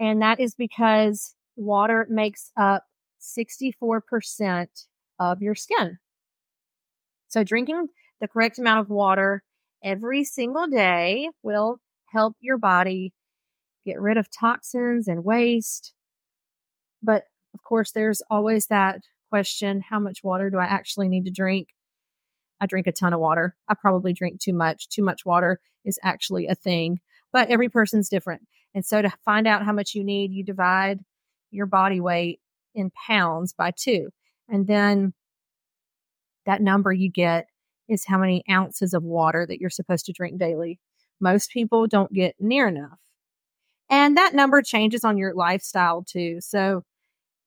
And 0.00 0.20
that 0.22 0.40
is 0.40 0.54
because 0.54 1.34
water 1.56 2.06
makes 2.10 2.50
up 2.56 2.84
64% 3.20 4.68
of 5.18 5.42
your 5.42 5.54
skin. 5.54 5.98
So 7.28 7.44
drinking 7.44 7.88
the 8.20 8.28
correct 8.28 8.58
amount 8.58 8.80
of 8.80 8.90
water 8.90 9.44
every 9.84 10.24
single 10.24 10.66
day 10.66 11.30
will 11.42 11.78
help 12.12 12.36
your 12.40 12.58
body 12.58 13.12
get 13.86 14.00
rid 14.00 14.16
of 14.16 14.28
toxins 14.30 15.06
and 15.06 15.24
waste. 15.24 15.94
But 17.02 17.24
of 17.54 17.62
course, 17.62 17.92
there's 17.92 18.22
always 18.30 18.66
that 18.66 19.02
question 19.30 19.80
how 19.88 19.98
much 19.98 20.22
water 20.22 20.50
do 20.50 20.58
I 20.58 20.64
actually 20.64 21.08
need 21.08 21.24
to 21.24 21.30
drink? 21.30 21.68
I 22.60 22.66
drink 22.66 22.86
a 22.86 22.92
ton 22.92 23.14
of 23.14 23.20
water. 23.20 23.56
I 23.68 23.74
probably 23.74 24.12
drink 24.12 24.40
too 24.40 24.52
much. 24.52 24.88
Too 24.88 25.02
much 25.02 25.24
water 25.24 25.60
is 25.84 25.98
actually 26.02 26.46
a 26.46 26.54
thing, 26.54 27.00
but 27.32 27.48
every 27.48 27.68
person's 27.68 28.08
different. 28.08 28.42
And 28.74 28.84
so 28.84 29.00
to 29.00 29.10
find 29.24 29.46
out 29.46 29.64
how 29.64 29.72
much 29.72 29.94
you 29.94 30.04
need, 30.04 30.32
you 30.32 30.44
divide 30.44 31.00
your 31.50 31.66
body 31.66 32.00
weight 32.00 32.40
in 32.74 32.90
pounds 32.90 33.52
by 33.52 33.72
two. 33.76 34.10
And 34.48 34.66
then 34.66 35.14
that 36.46 36.60
number 36.60 36.92
you 36.92 37.10
get 37.10 37.46
is 37.88 38.04
how 38.06 38.18
many 38.18 38.44
ounces 38.50 38.94
of 38.94 39.02
water 39.02 39.46
that 39.46 39.60
you're 39.60 39.70
supposed 39.70 40.06
to 40.06 40.12
drink 40.12 40.38
daily. 40.38 40.78
Most 41.20 41.50
people 41.50 41.86
don't 41.86 42.12
get 42.12 42.34
near 42.38 42.68
enough. 42.68 42.98
And 43.88 44.16
that 44.16 44.34
number 44.34 44.62
changes 44.62 45.04
on 45.04 45.18
your 45.18 45.34
lifestyle 45.34 46.04
too. 46.04 46.38
So 46.40 46.84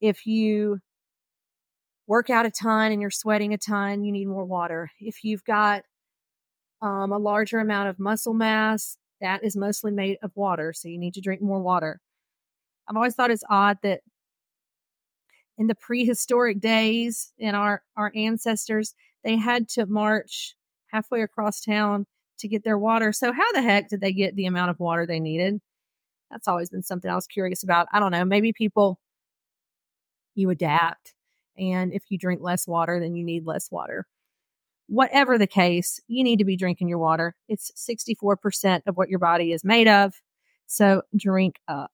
if 0.00 0.26
you 0.26 0.80
work 2.06 2.30
out 2.30 2.46
a 2.46 2.50
ton 2.50 2.92
and 2.92 3.00
you're 3.00 3.10
sweating 3.10 3.54
a 3.54 3.58
ton, 3.58 4.04
you 4.04 4.12
need 4.12 4.26
more 4.26 4.44
water. 4.44 4.90
If 5.00 5.24
you've 5.24 5.44
got 5.44 5.82
um, 6.82 7.12
a 7.12 7.18
larger 7.18 7.58
amount 7.58 7.88
of 7.88 7.98
muscle 7.98 8.34
mass, 8.34 8.96
that 9.20 9.42
is 9.42 9.56
mostly 9.56 9.90
made 9.90 10.18
of 10.22 10.32
water. 10.34 10.72
So 10.72 10.88
you 10.88 10.98
need 10.98 11.14
to 11.14 11.20
drink 11.20 11.40
more 11.40 11.60
water. 11.62 12.00
I've 12.88 12.96
always 12.96 13.14
thought 13.14 13.30
it's 13.30 13.44
odd 13.48 13.78
that 13.82 14.00
in 15.56 15.66
the 15.66 15.74
prehistoric 15.74 16.60
days 16.60 17.32
in 17.38 17.54
our, 17.54 17.82
our 17.96 18.12
ancestors, 18.14 18.94
they 19.22 19.36
had 19.36 19.68
to 19.70 19.86
march 19.86 20.56
halfway 20.88 21.22
across 21.22 21.60
town 21.60 22.06
to 22.38 22.48
get 22.48 22.64
their 22.64 22.78
water. 22.78 23.12
So 23.12 23.32
how 23.32 23.52
the 23.52 23.62
heck 23.62 23.88
did 23.88 24.00
they 24.00 24.12
get 24.12 24.36
the 24.36 24.46
amount 24.46 24.70
of 24.70 24.80
water 24.80 25.06
they 25.06 25.20
needed? 25.20 25.60
That's 26.30 26.48
always 26.48 26.68
been 26.68 26.82
something 26.82 27.10
I 27.10 27.14
was 27.14 27.26
curious 27.26 27.62
about. 27.62 27.86
I 27.92 28.00
don't 28.00 28.10
know. 28.10 28.24
Maybe 28.24 28.52
people 28.52 28.98
you 30.34 30.50
adapt 30.50 31.14
and 31.58 31.92
if 31.92 32.04
you 32.08 32.18
drink 32.18 32.40
less 32.42 32.66
water, 32.66 33.00
then 33.00 33.14
you 33.14 33.24
need 33.24 33.46
less 33.46 33.70
water. 33.70 34.06
Whatever 34.86 35.38
the 35.38 35.46
case, 35.46 36.00
you 36.08 36.22
need 36.22 36.38
to 36.38 36.44
be 36.44 36.56
drinking 36.56 36.88
your 36.88 36.98
water. 36.98 37.34
It's 37.48 37.72
64% 37.76 38.82
of 38.86 38.96
what 38.96 39.08
your 39.08 39.18
body 39.18 39.52
is 39.52 39.64
made 39.64 39.88
of. 39.88 40.14
So 40.66 41.02
drink 41.16 41.56
up. 41.68 41.90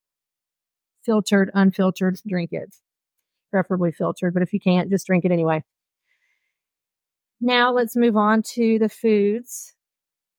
Filtered, 1.04 1.50
unfiltered, 1.54 2.18
drink 2.26 2.52
it. 2.52 2.74
Preferably 3.50 3.92
filtered, 3.92 4.34
but 4.34 4.42
if 4.42 4.52
you 4.52 4.60
can't, 4.60 4.90
just 4.90 5.06
drink 5.06 5.24
it 5.24 5.32
anyway. 5.32 5.62
Now 7.40 7.72
let's 7.72 7.96
move 7.96 8.16
on 8.16 8.42
to 8.54 8.78
the 8.78 8.88
foods 8.88 9.74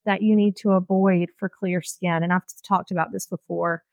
that 0.06 0.22
you 0.22 0.36
need 0.36 0.56
to 0.58 0.72
avoid 0.72 1.30
for 1.38 1.50
clear 1.50 1.82
skin. 1.82 2.24
And 2.24 2.32
I've 2.32 2.44
talked 2.68 2.92
about 2.92 3.12
this 3.12 3.28
before 3.28 3.84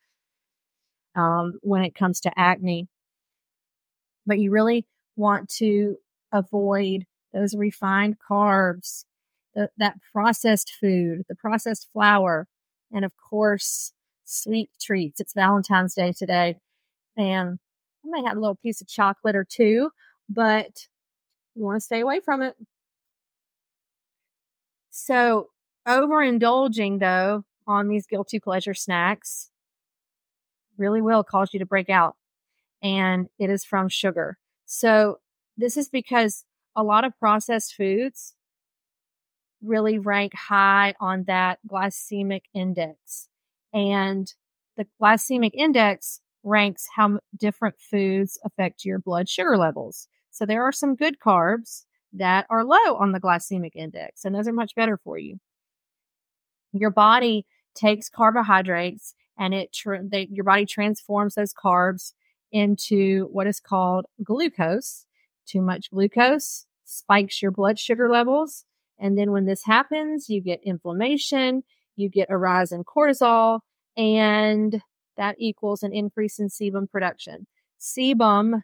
um, 1.14 1.58
when 1.62 1.82
it 1.85 1.94
comes 1.94 2.20
to 2.20 2.32
acne. 2.37 2.88
But 4.26 4.38
you 4.38 4.50
really 4.50 4.87
want 5.18 5.48
to 5.48 5.96
avoid 6.32 7.04
those 7.32 7.54
refined 7.54 8.16
carbs, 8.18 9.04
the, 9.54 9.70
that 9.76 9.96
processed 10.12 10.72
food, 10.80 11.25
the 11.28 11.34
processed 11.34 11.88
flour, 11.92 12.46
and 12.92 13.04
of 13.04 13.12
course, 13.16 13.92
sweet 14.25 14.70
treats. 14.80 15.20
It's 15.20 15.34
Valentine's 15.34 15.94
Day 15.94 16.12
today. 16.12 16.56
And 17.16 17.58
I 18.04 18.08
may 18.08 18.26
have 18.26 18.37
a 18.37 18.40
little 18.40 18.56
piece 18.56 18.80
of 18.80 18.88
chocolate 18.88 19.37
or 19.37 19.44
two, 19.44 19.90
but 20.28 20.87
you 21.54 21.64
want 21.64 21.76
to 21.76 21.84
stay 21.84 22.00
away 22.00 22.20
from 22.20 22.42
it. 22.42 22.56
So, 24.90 25.50
overindulging 25.87 27.00
though 27.00 27.44
on 27.66 27.88
these 27.88 28.06
guilty 28.06 28.40
pleasure 28.40 28.75
snacks 28.75 29.50
really 30.76 31.02
will 31.02 31.25
cause 31.25 31.50
you 31.52 31.58
to 31.58 31.66
break 31.66 31.90
out. 31.90 32.16
And 32.82 33.28
it 33.38 33.50
is 33.50 33.64
from 33.64 33.88
sugar. 33.88 34.38
So 34.68 35.16
this 35.56 35.78
is 35.78 35.88
because 35.88 36.44
a 36.76 36.84
lot 36.84 37.04
of 37.04 37.18
processed 37.18 37.75
foods 37.75 38.34
really 39.62 39.98
rank 39.98 40.34
high 40.34 40.94
on 41.00 41.25
that 41.25 41.58
glycemic 41.66 42.42
index. 42.54 43.28
And 43.72 44.32
the 44.76 44.87
glycemic 45.02 45.52
index 45.54 46.20
ranks 46.44 46.87
how 46.94 47.18
different 47.37 47.76
foods 47.80 48.38
affect 48.44 48.84
your 48.84 48.98
blood 48.98 49.28
sugar 49.28 49.56
levels. 49.56 50.06
So 50.30 50.44
there 50.44 50.62
are 50.62 50.72
some 50.72 50.94
good 50.94 51.18
carbs 51.18 51.87
that 52.12 52.46
are 52.50 52.62
low 52.62 52.94
on 52.98 53.12
the 53.12 53.20
glycemic 53.20 53.72
index, 53.75 54.25
and 54.25 54.34
those 54.34 54.46
are 54.46 54.52
much 54.52 54.75
better 54.75 54.98
for 55.02 55.18
you. 55.18 55.40
Your 56.72 56.90
body 56.90 57.46
takes 57.75 58.10
carbohydrates 58.10 59.14
and 59.38 59.54
it 59.54 59.72
tra- 59.72 60.02
they, 60.04 60.28
your 60.30 60.44
body 60.44 60.66
transforms 60.66 61.34
those 61.34 61.54
carbs 61.54 62.12
into 62.52 63.28
what 63.32 63.46
is 63.46 63.60
called 63.60 64.06
glucose. 64.22 65.06
Too 65.46 65.62
much 65.62 65.90
glucose 65.90 66.66
spikes 66.84 67.42
your 67.42 67.50
blood 67.50 67.78
sugar 67.78 68.08
levels. 68.10 68.64
And 68.98 69.16
then 69.16 69.30
when 69.30 69.46
this 69.46 69.64
happens, 69.64 70.28
you 70.28 70.40
get 70.40 70.60
inflammation, 70.64 71.62
you 71.96 72.08
get 72.08 72.30
a 72.30 72.36
rise 72.36 72.72
in 72.72 72.84
cortisol, 72.84 73.60
and 73.96 74.82
that 75.16 75.36
equals 75.38 75.82
an 75.82 75.92
increase 75.92 76.38
in 76.38 76.48
sebum 76.48 76.90
production. 76.90 77.46
Sebum 77.80 78.62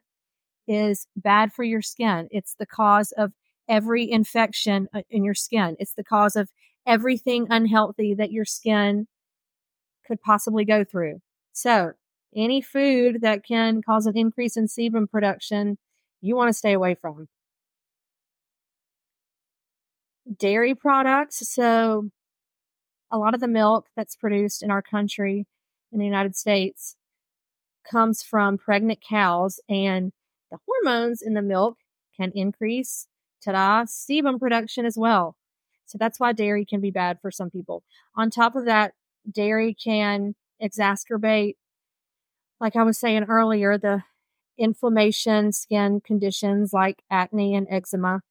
is 0.66 1.06
bad 1.16 1.52
for 1.52 1.62
your 1.62 1.82
skin. 1.82 2.28
It's 2.30 2.54
the 2.54 2.66
cause 2.66 3.12
of 3.12 3.32
every 3.68 4.10
infection 4.10 4.88
uh, 4.94 5.02
in 5.10 5.24
your 5.24 5.34
skin. 5.34 5.76
It's 5.78 5.94
the 5.94 6.04
cause 6.04 6.36
of 6.36 6.50
everything 6.86 7.46
unhealthy 7.50 8.14
that 8.14 8.32
your 8.32 8.44
skin 8.44 9.06
could 10.06 10.20
possibly 10.20 10.64
go 10.64 10.84
through. 10.84 11.20
So, 11.52 11.92
any 12.36 12.60
food 12.60 13.20
that 13.22 13.44
can 13.44 13.82
cause 13.82 14.06
an 14.06 14.16
increase 14.16 14.56
in 14.56 14.66
sebum 14.66 15.10
production, 15.10 15.78
you 16.20 16.36
want 16.36 16.48
to 16.48 16.52
stay 16.52 16.72
away 16.72 16.94
from. 16.94 17.28
Dairy 20.38 20.74
products. 20.74 21.48
So, 21.48 22.10
a 23.12 23.18
lot 23.18 23.34
of 23.34 23.40
the 23.40 23.48
milk 23.48 23.86
that's 23.96 24.16
produced 24.16 24.62
in 24.62 24.70
our 24.70 24.82
country, 24.82 25.46
in 25.92 25.98
the 25.98 26.04
United 26.06 26.34
States, 26.34 26.96
comes 27.88 28.22
from 28.22 28.58
pregnant 28.58 29.00
cows, 29.06 29.60
and 29.68 30.12
the 30.50 30.58
hormones 30.66 31.20
in 31.22 31.34
the 31.34 31.42
milk 31.42 31.76
can 32.16 32.32
increase 32.34 33.06
ta-da, 33.44 33.84
sebum 33.84 34.40
production 34.40 34.86
as 34.86 34.96
well. 34.96 35.36
So 35.86 35.98
that's 35.98 36.18
why 36.18 36.32
dairy 36.32 36.64
can 36.64 36.80
be 36.80 36.90
bad 36.90 37.18
for 37.20 37.30
some 37.30 37.50
people. 37.50 37.84
On 38.16 38.30
top 38.30 38.56
of 38.56 38.64
that, 38.64 38.94
dairy 39.30 39.74
can 39.74 40.34
exacerbate, 40.62 41.56
like 42.60 42.76
I 42.76 42.82
was 42.82 42.98
saying 42.98 43.24
earlier, 43.24 43.78
the 43.78 44.02
inflammation, 44.58 45.52
skin 45.52 46.00
conditions 46.00 46.72
like 46.72 47.02
acne 47.10 47.54
and 47.54 47.66
eczema. 47.70 48.22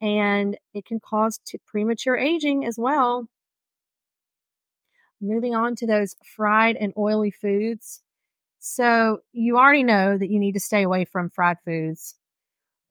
And 0.00 0.58
it 0.74 0.84
can 0.84 0.98
cause 1.00 1.38
premature 1.66 2.16
aging 2.16 2.64
as 2.64 2.76
well. 2.76 3.28
Moving 5.20 5.54
on 5.54 5.76
to 5.76 5.86
those 5.86 6.16
fried 6.24 6.74
and 6.74 6.92
oily 6.98 7.30
foods. 7.30 8.02
So 8.58 9.20
you 9.32 9.56
already 9.56 9.84
know 9.84 10.18
that 10.18 10.30
you 10.30 10.40
need 10.40 10.52
to 10.52 10.60
stay 10.60 10.82
away 10.82 11.04
from 11.04 11.30
fried 11.30 11.58
foods, 11.64 12.16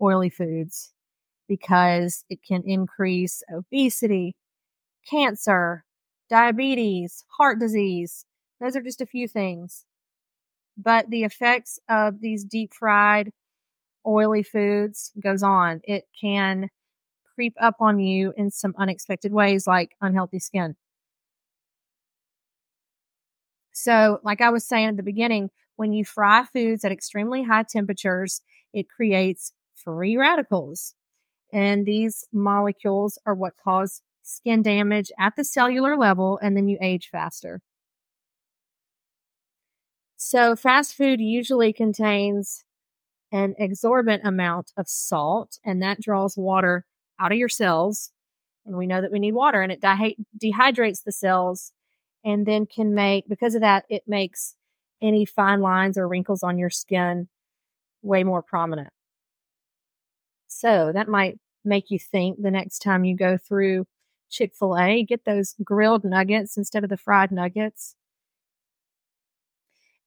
oily 0.02 0.30
foods, 0.30 0.94
because 1.48 2.24
it 2.30 2.40
can 2.44 2.64
increase 2.66 3.44
obesity, 3.54 4.36
cancer, 5.10 5.84
diabetes, 6.30 7.26
heart 7.38 7.60
disease. 7.60 8.26
Those 8.62 8.76
are 8.76 8.82
just 8.82 9.02
a 9.02 9.08
few 9.08 9.28
things. 9.28 9.86
But 10.78 11.10
the 11.10 11.24
effects 11.24 11.80
of 11.90 12.22
these 12.22 12.46
deep 12.46 12.74
fried, 12.74 13.34
oily 14.06 14.44
foods 14.44 15.12
goes 15.20 15.44
on. 15.44 15.82
It 15.84 16.06
can 16.20 16.70
creep 17.34 17.56
up 17.60 17.76
on 17.80 18.00
you 18.00 18.34
in 18.38 18.52
some 18.52 18.76
unexpected 18.78 19.34
ways, 19.34 19.66
like 19.66 19.96
unhealthy 20.00 20.40
skin. 20.40 20.76
So, 23.74 24.20
like 24.24 24.42
I 24.42 24.50
was 24.50 24.64
saying 24.64 24.90
at 24.90 24.98
the 24.98 25.04
beginning, 25.04 25.50
when 25.76 25.92
you 25.92 26.06
fry 26.06 26.46
foods 26.46 26.86
at 26.86 26.92
extremely 26.92 27.44
high 27.44 27.64
temperatures, 27.64 28.42
it 28.74 28.90
creates 28.90 29.54
free 29.74 30.18
radicals. 30.18 30.94
And 31.52 31.86
these 31.86 32.28
molecules 32.32 33.18
are 33.26 33.34
what 33.34 33.54
cause 33.58 34.02
skin 34.22 34.62
damage 34.62 35.12
at 35.20 35.36
the 35.36 35.44
cellular 35.44 35.98
level, 35.98 36.38
and 36.44 36.56
then 36.56 36.68
you 36.68 36.78
age 36.80 37.10
faster. 37.12 37.62
So, 40.32 40.56
fast 40.56 40.96
food 40.96 41.20
usually 41.20 41.74
contains 41.74 42.64
an 43.34 43.54
exorbitant 43.58 44.26
amount 44.26 44.72
of 44.78 44.88
salt, 44.88 45.60
and 45.66 45.84
that 45.84 46.00
draws 46.00 46.38
water 46.38 46.86
out 47.20 47.34
of 47.34 47.38
your 47.38 47.50
cells. 47.50 48.14
And 48.66 48.78
we 48.78 48.88
know 48.88 49.02
that 49.02 49.12
we 49.12 49.20
need 49.20 49.34
water, 49.34 49.62
and 49.62 49.74
it 49.74 49.82
dehydrates 49.82 51.04
the 51.04 51.12
cells 51.12 51.74
and 52.24 52.46
then 52.46 52.66
can 52.66 52.94
make, 52.94 53.28
because 53.28 53.56
of 53.56 53.62
that, 53.62 53.84
it 53.90 54.04
makes 54.08 54.56
any 55.02 55.26
fine 55.26 55.60
lines 55.60 55.98
or 55.98 56.08
wrinkles 56.08 56.44
on 56.44 56.58
your 56.58 56.70
skin 56.70 57.28
way 58.02 58.24
more 58.24 58.42
prominent. 58.42 58.94
So 60.48 60.94
that 60.94 61.10
might 61.10 61.40
make 61.66 61.92
you 61.92 62.00
think 62.00 62.42
the 62.42 62.52
next 62.52 62.80
time 62.80 63.04
you 63.04 63.18
go 63.18 63.38
through 63.38 63.86
Chick 64.30 64.54
fil 64.58 64.78
A, 64.78 65.04
get 65.04 65.26
those 65.26 65.56
grilled 65.62 66.06
nuggets 66.06 66.56
instead 66.56 66.86
of 66.86 66.90
the 66.90 66.96
fried 66.96 67.34
nuggets. 67.34 67.96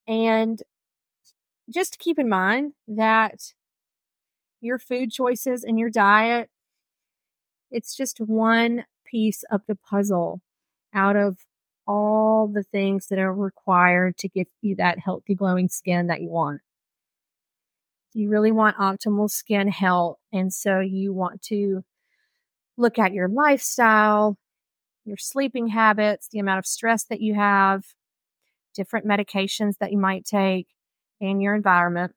And 0.06 0.62
just 1.70 1.98
keep 1.98 2.18
in 2.18 2.28
mind 2.28 2.72
that 2.88 3.54
your 4.60 4.78
food 4.78 5.10
choices 5.10 5.64
and 5.64 5.78
your 5.78 5.90
diet, 5.90 6.50
it's 7.70 7.96
just 7.96 8.18
one 8.18 8.84
piece 9.04 9.44
of 9.50 9.62
the 9.66 9.76
puzzle 9.76 10.40
out 10.92 11.16
of 11.16 11.38
all 11.86 12.48
the 12.48 12.62
things 12.62 13.08
that 13.08 13.18
are 13.18 13.32
required 13.32 14.16
to 14.16 14.28
give 14.28 14.46
you 14.62 14.76
that 14.76 14.98
healthy, 14.98 15.34
glowing 15.34 15.68
skin 15.68 16.06
that 16.06 16.22
you 16.22 16.30
want. 16.30 16.60
You 18.14 18.30
really 18.30 18.52
want 18.52 18.76
optimal 18.76 19.30
skin 19.30 19.68
health. 19.68 20.18
And 20.32 20.52
so 20.52 20.80
you 20.80 21.12
want 21.12 21.42
to 21.42 21.84
look 22.76 22.98
at 22.98 23.12
your 23.12 23.28
lifestyle, 23.28 24.38
your 25.04 25.16
sleeping 25.16 25.68
habits, 25.68 26.28
the 26.28 26.38
amount 26.38 26.60
of 26.60 26.66
stress 26.66 27.04
that 27.04 27.20
you 27.20 27.34
have, 27.34 27.84
different 28.74 29.06
medications 29.06 29.78
that 29.78 29.92
you 29.92 29.98
might 29.98 30.24
take, 30.24 30.68
and 31.20 31.42
your 31.42 31.54
environment. 31.54 32.12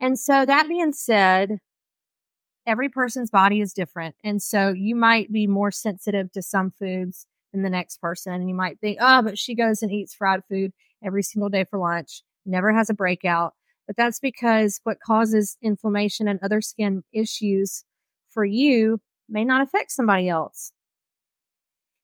And 0.00 0.18
so, 0.18 0.44
that 0.44 0.68
being 0.68 0.92
said, 0.92 1.58
every 2.66 2.88
person's 2.88 3.30
body 3.30 3.60
is 3.60 3.72
different. 3.72 4.16
And 4.24 4.42
so, 4.42 4.70
you 4.70 4.96
might 4.96 5.32
be 5.32 5.46
more 5.46 5.70
sensitive 5.70 6.32
to 6.32 6.42
some 6.42 6.72
foods 6.78 7.26
than 7.52 7.62
the 7.62 7.70
next 7.70 8.00
person. 8.00 8.32
And 8.32 8.48
you 8.48 8.54
might 8.54 8.80
think, 8.80 8.98
oh, 9.00 9.22
but 9.22 9.38
she 9.38 9.54
goes 9.54 9.82
and 9.82 9.92
eats 9.92 10.14
fried 10.14 10.42
food 10.48 10.72
every 11.04 11.22
single 11.22 11.48
day 11.48 11.64
for 11.64 11.78
lunch, 11.78 12.22
never 12.46 12.72
has 12.72 12.90
a 12.90 12.94
breakout. 12.94 13.54
But 13.86 13.96
that's 13.96 14.20
because 14.20 14.80
what 14.84 15.00
causes 15.04 15.56
inflammation 15.62 16.28
and 16.28 16.38
other 16.42 16.60
skin 16.60 17.02
issues 17.12 17.84
for 18.30 18.44
you 18.44 19.00
may 19.28 19.44
not 19.44 19.62
affect 19.62 19.90
somebody 19.90 20.28
else. 20.28 20.72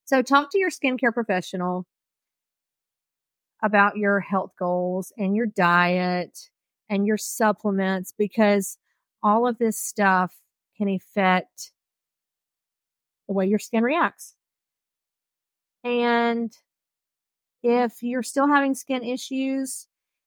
So 0.04 0.22
talk 0.22 0.50
to 0.52 0.58
your 0.58 0.70
skincare 0.70 1.12
professional 1.12 1.86
about 3.62 3.96
your 3.96 4.20
health 4.20 4.52
goals 4.58 5.12
and 5.18 5.34
your 5.34 5.46
diet 5.46 6.50
and 6.88 7.06
your 7.06 7.18
supplements 7.18 8.14
because 8.16 8.78
all 9.22 9.46
of 9.46 9.58
this 9.58 9.78
stuff 9.78 10.36
can 10.76 10.88
affect 10.88 11.72
the 13.26 13.34
way 13.34 13.46
your 13.46 13.58
skin 13.58 13.82
reacts. 13.82 14.34
And 15.84 16.52
if 17.62 18.02
you're 18.02 18.22
still 18.22 18.48
having 18.48 18.74
skin 18.74 19.02
issues 19.02 19.86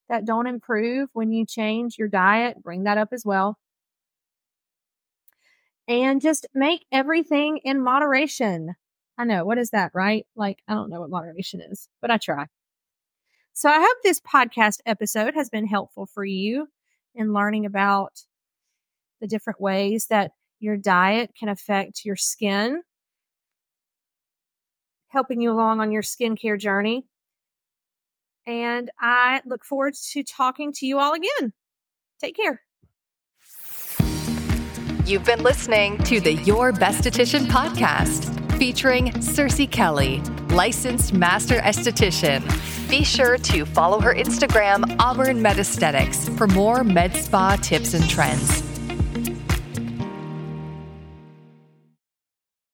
that 0.10 0.26
don't 0.26 0.48
improve 0.48 1.10
when 1.13 1.32
you 1.32 1.46
change 1.46 1.98
your 1.98 2.10
diet, 2.10 2.62
bring 2.62 2.84
that 2.84 2.98
up 2.98 3.10
as 3.13 3.26
well. 3.26 3.58
And 5.88 6.22
just 6.22 6.48
make 6.54 6.86
everything 6.91 7.58
in 7.63 7.82
moderation. 7.84 8.76
I 9.17 9.26
know, 9.26 9.46
what 9.46 9.58
is 9.58 9.72
that, 9.72 9.91
right? 9.94 10.26
Like, 10.36 10.60
I 10.67 10.74
don't 10.74 10.89
know 10.89 11.02
what 11.02 11.10
moderation 11.10 11.62
is, 11.62 11.89
but 12.02 12.12
I 12.12 12.17
try. 12.17 12.48
So 13.54 13.70
I 13.70 13.80
hope 13.80 13.98
this 14.04 14.22
podcast 14.22 14.80
episode 14.86 15.34
has 15.36 15.50
been 15.50 15.68
helpful 15.68 16.06
for 16.06 16.26
you 16.26 16.68
in 17.14 17.34
learning 17.34 17.66
about 17.66 18.22
the 19.20 19.28
different 19.28 19.60
ways 19.62 20.08
that 20.10 20.32
your 20.60 20.78
diet 20.78 21.32
can 21.38 21.50
affect 21.50 22.06
your 22.06 22.16
skin 22.16 22.82
helping 25.12 25.42
you 25.42 25.52
along 25.52 25.82
on 25.82 25.92
your 25.92 26.02
skincare 26.02 26.58
journey. 26.58 27.06
And 28.48 28.90
I 29.00 29.42
look 29.46 29.64
forward 29.64 29.94
to 30.12 30.24
talking 30.24 30.72
to 30.74 30.86
you 30.86 31.00
all 31.00 31.14
again. 31.14 31.54
Take 32.20 32.36
care. 32.36 32.62
You've 35.06 35.26
been 35.26 35.44
listening 35.44 35.98
to 36.04 36.22
the 36.22 36.36
Your 36.46 36.72
Besthetician 36.72 37.46
podcast 37.48 38.58
featuring 38.58 39.08
Searcy 39.14 39.70
Kelly, 39.70 40.22
licensed 40.52 41.14
master 41.14 41.56
esthetician. 41.56 42.42
Be 42.90 43.04
sure 43.04 43.38
to 43.38 43.66
follow 43.66 44.00
her 44.00 44.14
Instagram, 44.14 44.96
Auburn 45.00 45.42
Med 45.42 45.58
Aesthetics, 45.60 46.28
for 46.30 46.48
more 46.48 46.84
med 46.84 47.16
spa 47.16 47.58
tips 47.62 47.94
and 47.94 48.08
trends. 48.10 48.71